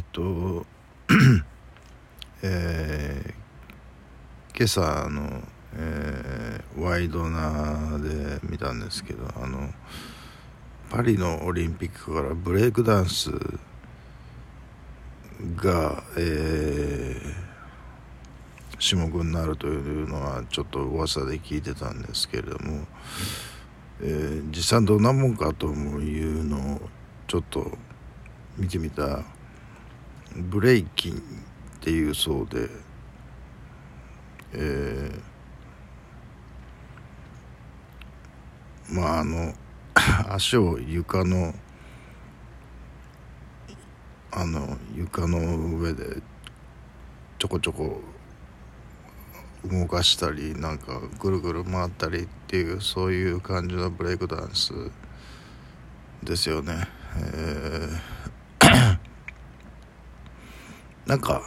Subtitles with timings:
[0.00, 0.66] っと
[2.42, 5.42] えー、今朝あの、
[5.74, 9.70] えー、ワイドナで見たんですけどあの
[10.90, 13.30] パリのオリンピックからブレイクダンス
[15.56, 22.86] が、えー、種目になるというのはちょっと噂で聞いてたんですけれども、
[24.02, 26.80] えー、実際どんなもんかというのを
[27.26, 27.70] ちょっと
[28.56, 29.24] 見てみた
[30.36, 31.18] ブレイキンっ
[31.80, 32.68] ていうそうで、
[34.52, 39.54] えー、まああの
[40.32, 41.54] 足を床の
[44.32, 45.38] あの床の
[45.78, 46.22] 上で
[47.38, 48.00] ちょこちょこ
[49.64, 54.72] 動かしたりなんかぐるぐる回ったりっていうそういう感じのブレイクダンス
[56.22, 56.88] ですよね。
[57.16, 58.19] えー
[61.10, 61.42] なんか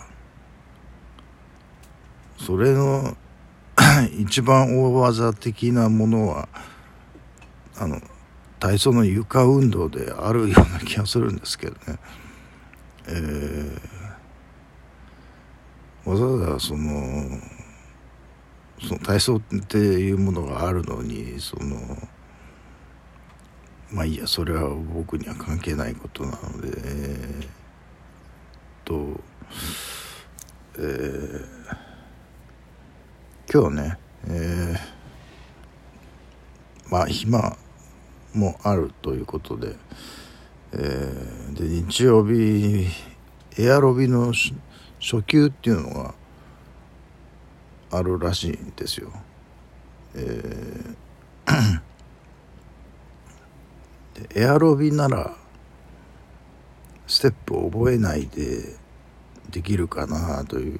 [2.37, 3.15] それの
[4.19, 6.49] 一番大技的なものは
[7.77, 8.01] あの
[8.59, 11.97] 体操の床運動であるような気がするんですけどね、
[13.07, 17.39] えー、わざわざその
[18.85, 21.77] その体操っていうものがあるのにその
[23.93, 27.62] まあいいやそれは僕には関係ないことなので、
[30.75, 31.43] えー、
[33.51, 37.55] 今日ね、えー、まあ暇
[38.33, 39.75] もあるということで,、
[40.71, 42.87] えー、で日曜日
[43.59, 44.33] エアロビの
[44.99, 46.15] 初級っていうのが
[47.91, 49.11] あるらしいんですよ。
[50.15, 51.81] えー、
[54.35, 55.35] エアロビなら
[57.05, 58.75] ステップを覚えないで
[59.53, 60.79] できるかなという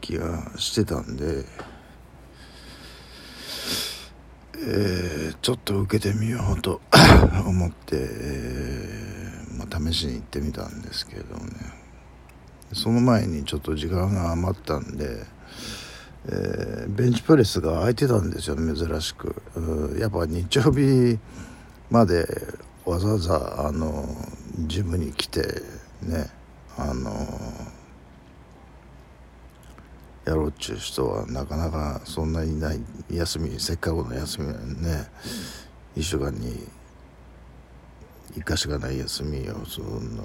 [0.00, 1.44] 気がしてたんで、
[4.58, 6.80] えー、ちょっと受けてみようと
[7.46, 11.84] 思って、えー、まあ、試しに行ってみたんですけどね。
[12.72, 15.24] その前にちょっと時間が余ったんで、
[16.26, 19.42] えー、ベンチプレスが空いてたんですよ珍しく。
[20.00, 21.20] やっぱ日曜日
[21.88, 22.26] まで
[22.84, 24.08] わざわざあの
[24.66, 25.62] ジムに来て
[26.02, 26.30] ね
[26.76, 27.10] あの
[30.24, 32.80] やろうっちゅう人はなかなかそんなにない
[33.10, 34.46] 休みせっかくの休み
[34.82, 35.06] ね
[35.96, 36.66] 1週間に
[38.32, 40.22] 1かしかない休みをそんな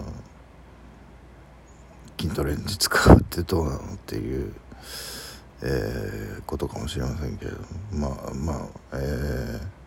[2.19, 4.53] 筋トレに使うってどうなのっていう、
[5.61, 7.57] えー、ことかもしれませんけど
[7.91, 9.78] まあまあえー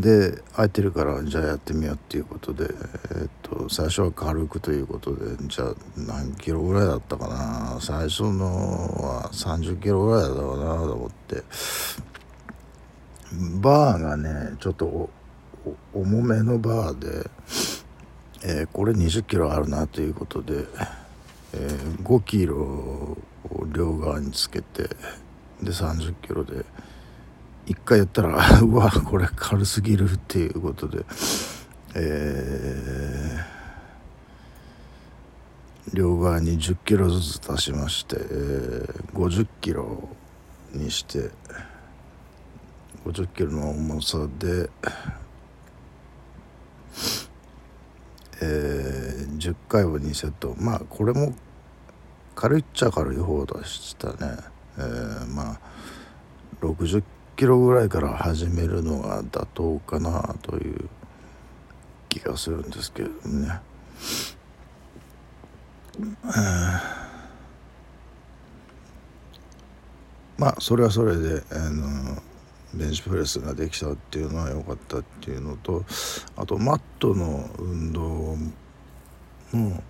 [0.00, 11.42] で空いてるからじゃあやってみようっていうことで、えー、っと最初は軽くということでじゃあ何キロぐらいだったかな最初のは30キロぐらいだったかなと思って
[13.60, 15.10] バーがねちょっと
[15.92, 17.30] 重めのバーで、
[18.44, 20.64] えー、これ20キロあるなということで、
[21.54, 23.16] えー、5キロを
[23.72, 24.84] 両側につけて
[25.62, 26.64] で30キロで。
[27.68, 31.04] 一回やったら うわこれ軽すぎるっていうことで。
[31.94, 40.08] えー、両側に10キロずつ足しまして、えー、50キロ
[40.72, 41.30] にして
[43.06, 44.70] 50キロの重さで、
[48.42, 50.54] えー、10回を2セット。
[50.58, 51.34] まあこれも
[52.34, 54.36] 軽いっちゃ軽い方でしたね、
[54.76, 55.60] えー、まあ
[56.60, 57.02] 60
[57.38, 60.88] キロぐらいから始めるのが妥当かなという
[62.08, 63.60] 気がするんですけれどもね。
[70.36, 72.20] まあそれはそれであの
[72.74, 75.84] ベンチプレスができたっていうのは良かったっていうのと
[76.34, 78.36] あとマットの運動
[79.52, 79.82] も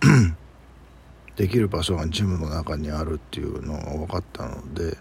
[1.36, 4.96] できる場所がジムの中にあるっていうのが分かったので。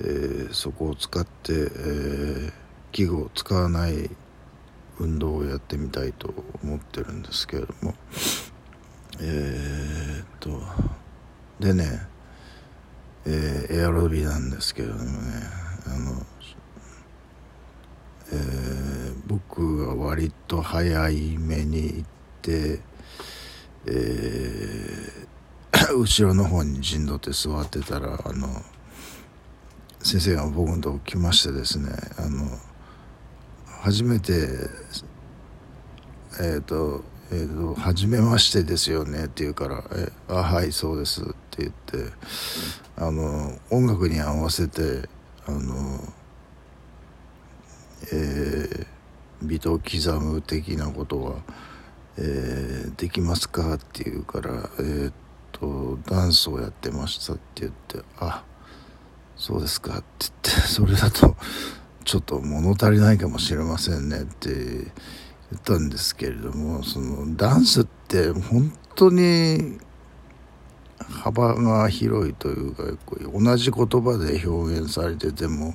[0.00, 2.52] えー、そこを使って、えー、
[2.92, 4.10] 器具を使わない
[4.98, 7.94] 運動をやってみたいと思ってるんですけれども。
[9.20, 10.62] えー、っと
[11.58, 12.06] でね、
[13.26, 15.08] えー、エアロビなんですけれどもね
[15.86, 16.26] あの、
[18.32, 22.08] えー、僕が割と早い目に行っ
[22.42, 22.80] て、
[23.86, 28.62] えー、 後ろの方に陣取って座ってたらあの
[30.08, 32.46] 先生が僕のとこ来ましてですねあの
[33.82, 34.32] 初めて
[36.40, 42.10] えっ、ー、とえーと「初めましてですよね」って言うから「えあはいそうです」って言って
[42.96, 45.06] あの音楽に合わせて
[45.46, 46.00] あの
[48.10, 48.86] えー、
[49.42, 51.36] ビト刻む的なことは、
[52.16, 55.12] えー、できますか?」って言うから「えっ、ー、
[55.52, 58.42] とダンスをやってました」って言って「あ
[59.38, 61.36] そうですか」って言って それだと
[62.04, 64.90] ちょっと物足りないかもしれませんねって言
[65.56, 69.78] ったんですけれどもそのダンスって本当に
[70.98, 72.84] 幅が広いというか
[73.32, 75.74] 同じ言葉で表現されてても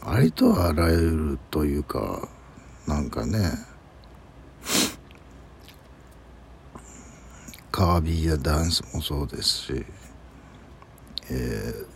[0.00, 2.28] ありとあらゆるというか
[2.86, 3.50] なんかね
[7.72, 9.86] カービーやダンスもそうですし、
[11.30, 11.86] えー、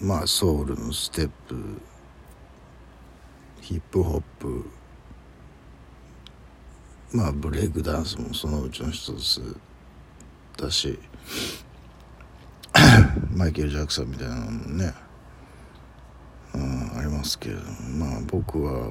[0.00, 1.80] まあソウルのステップ
[3.60, 4.64] ヒップホップ
[7.12, 9.56] まあブレイクダンスもそのうちの一つ
[10.56, 10.98] だし
[13.36, 14.94] マイケル・ジャクソンみたいなのもね、
[16.54, 17.60] うん、ありますけど
[17.98, 18.90] まあ僕は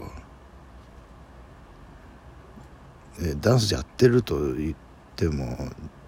[3.21, 4.75] えダンスやってると言っ
[5.15, 5.57] ても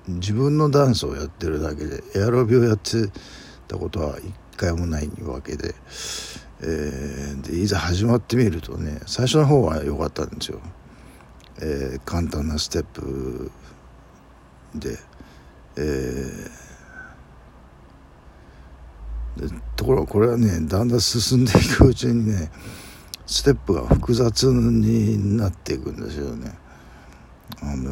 [0.08, 3.10] 自分のダンスをやってるだけでエアロビをやって
[3.68, 5.74] たことは一回もないわけで。
[6.64, 10.62] えー、でいざ始まってみるとね最初の方は良かったんですよ、
[11.60, 13.50] えー、簡単なステップ
[14.76, 14.96] で,、
[15.78, 22.52] えー、でところがこれはねだんだん進んでいくうちにね
[23.26, 26.54] ステップが複雑になっていくんですよね。
[27.64, 27.92] あの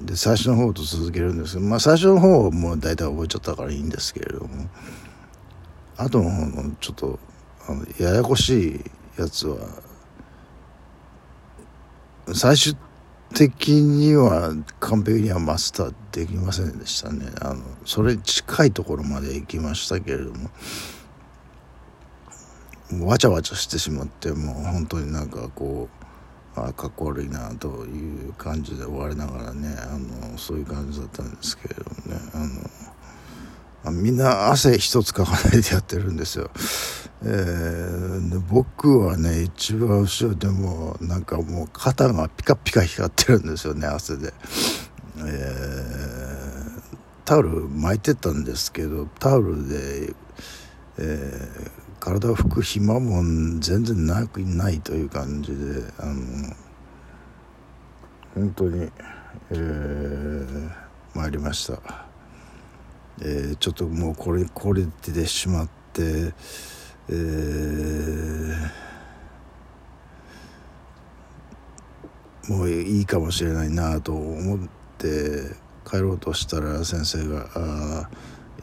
[0.00, 4.48] ー、で最初の方と続けるんですけどまあ最初の方はもう大体覚えちゃったからいいんですけれども。
[6.04, 7.18] 後の方のちょっと
[7.68, 8.80] あのややこしい
[9.18, 9.58] やつは
[12.32, 12.76] 最終
[13.34, 17.26] 的には完璧にはマスターできませんでしたね。
[17.40, 20.32] あのそれ近いところまで行きましたけれど
[22.90, 25.88] もわちゃわちゃしてしまってもう本当になんかこ
[26.56, 29.96] うあかっこ悪いなという感じで終わりながらねあ
[30.30, 32.46] のそういう感じだったんですけれどもねあの
[33.84, 36.50] みんな汗一つかかないでやってるんですよ。
[37.22, 44.32] えー、僕はね一番後ろでもなんかもう肩がピカピカ光ってるんですよね汗で、
[45.18, 46.82] えー、
[47.26, 50.14] タオル巻いてたんですけどタオルで、
[50.98, 53.22] えー、体を拭く暇も
[53.60, 56.14] 全然なくないという感じであの
[58.34, 58.90] 本当に、
[59.50, 60.70] えー、
[61.14, 62.09] 参りました。
[63.22, 66.32] えー、ちょっともうこれこれてしまって、
[67.08, 68.54] えー、
[72.48, 74.58] もういいかもしれないなと思っ
[74.98, 78.08] て帰ろうとしたら先生が「あ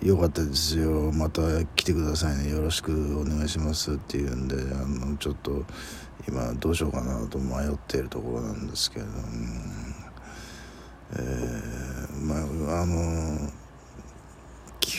[0.02, 1.42] よかったですよまた
[1.76, 5.64] 来てくださいねよろしくお願いします」って言うんであのちょっと
[6.28, 9.12] 今どうしようかなと迷っているところなんですけども、
[11.14, 12.36] えー、ま
[12.76, 13.52] ああの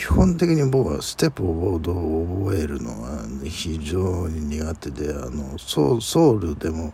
[0.09, 6.93] 本的に僕はステップボードを覚えるのは非常に苦手であのソソウルでも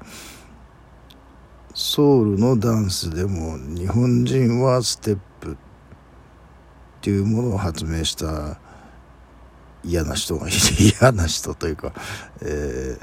[1.73, 5.55] ソウルのダンスでも日本人はステップっ
[7.01, 8.59] ていうものを発明した
[9.83, 10.57] 嫌な人がいて
[10.99, 11.93] 嫌な人というか、
[12.41, 12.97] えー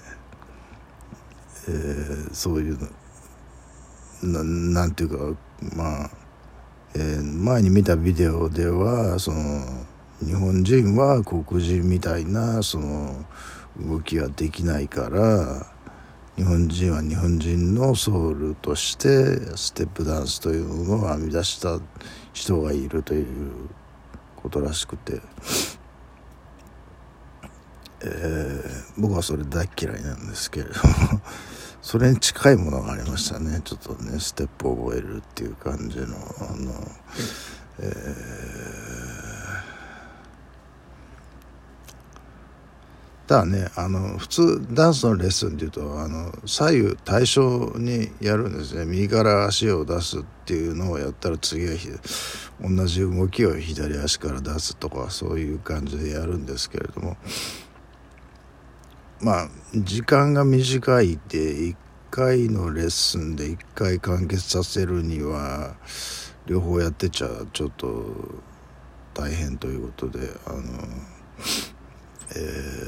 [1.69, 2.79] えー、そういう
[4.23, 5.41] ななんていうか
[5.77, 6.11] まあ
[6.95, 9.65] えー、前に見たビデオではその
[10.25, 13.25] 日本人は黒人みたいなその
[13.79, 15.67] 動きができないから
[16.37, 21.79] 日本人は日本人のソウルとしてステップダンスというものを編み出した
[22.33, 23.27] 人がいるという
[24.37, 25.21] ことらしくて、
[28.03, 31.21] えー、僕はそれ大嫌いなんですけれども
[31.83, 33.61] それに近いものがありましたね。
[33.65, 36.73] ちょっとねステップを覚えるっていう感じのあの、
[37.81, 39.32] えー、
[43.33, 48.85] ただねあの普通ダンスのレッスンっていうとあの左右対称にやるんですね。
[48.85, 51.73] 右から足を出すっていうのをやったら次は
[52.61, 57.17] 同じ動きを左足から出すとかそういう感じでやるんですけれども。
[59.23, 61.77] まあ時間が短いって1
[62.11, 65.77] 回のレッスンで1回完結させるには
[66.45, 68.15] 両方やってちゃちょっと
[69.15, 70.61] 大変ということであの
[72.37, 72.83] え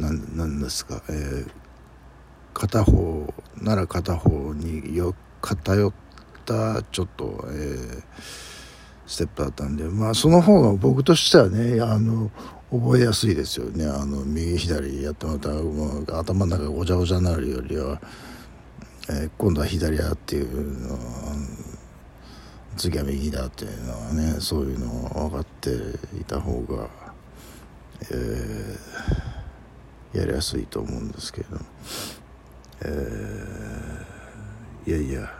[0.00, 1.50] ななんですか、えー、
[2.54, 5.92] 片方なら片方によ偏っ
[6.44, 8.02] たちょっと、えー、
[9.06, 12.30] ステップだったんでまあその方が僕としてはねあの
[12.70, 13.84] 覚えやすいですよね。
[13.84, 18.00] あの右左やってもらったらもう頭の中がごちゃごちゃになるよりは、
[19.08, 20.96] えー、今度は左やっていうの
[22.80, 25.68] 次は右だっていうのはねそういうのを分かって
[26.18, 26.88] いた方が、
[28.10, 31.62] えー、やりやすいと思うんですけれども、
[32.86, 35.30] えー、いやいや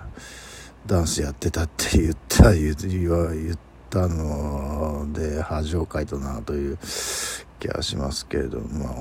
[0.84, 6.78] ダンスやってたって言った言言ったので恥をかいたなという
[7.60, 8.94] 気がしますけれどまあ、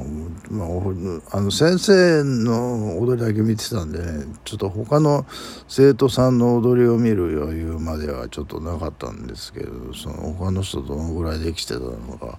[0.51, 5.25] まあ、あの先生の踊りだけ見てたんでねちょっと他の
[5.67, 12.37] 生徒さんの踊りを見る余裕まではちょっとなかったんですけどその他の人どのぐらいできてたのか、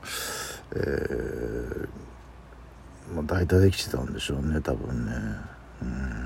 [0.77, 1.89] えー
[3.15, 5.13] まあ、大体できてたんでしょうね多分ね。
[5.83, 6.21] うん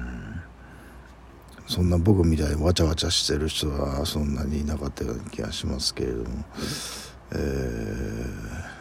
[1.67, 6.45] そんな僕みたいにわちゃわちゃしてる人はそんなにいなかったような気がしますけれども、
[7.33, 8.74] えー、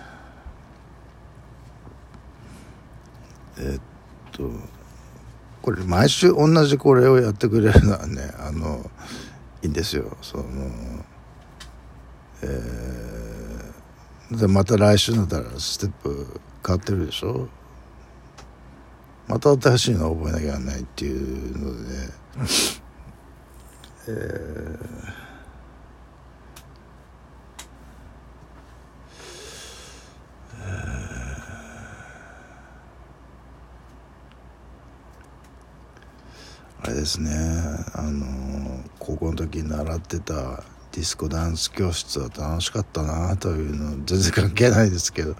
[3.57, 3.81] え、っ
[4.31, 4.50] と
[5.62, 8.89] これ毎週同じこれをやってくれるのはねあの
[9.62, 10.17] いいんですよ。
[10.22, 10.43] その
[12.41, 17.48] えー、でまた来週になったらステップ変わってるでしょ？
[19.27, 22.10] また新しいの覚えなきゃいけないっていうので、ね、
[24.10, 24.77] えー、
[36.84, 37.32] あれですね。
[37.94, 45.32] あの高校の時に習ってたディスコダンス教室は楽しかったなというの全然関係ないですけど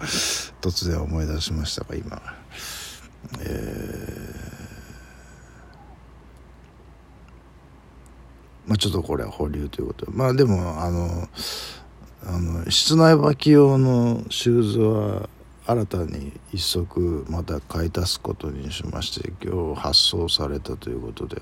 [0.62, 2.22] 突然思い出しましたが今。
[3.40, 4.54] えー。
[8.66, 10.12] まあ、ちょっとこれは保留ということで。
[10.12, 11.28] まあでもあの
[12.26, 15.28] あの室内履き用のシューズは
[15.66, 21.40] 新たに一足また買い足すことにしまして今日発送されたということで、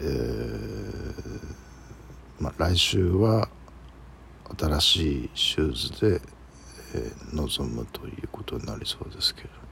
[0.00, 1.54] えー
[2.40, 3.48] まあ、来週は
[4.58, 6.20] 新しいシューズで、
[6.94, 9.63] えー、臨むということになりそうですけど。